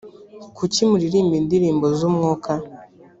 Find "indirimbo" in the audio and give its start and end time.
1.41-1.85